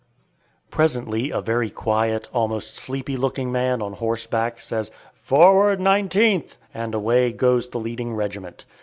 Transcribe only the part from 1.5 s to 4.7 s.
quiet, almost sleepy looking man on horseback,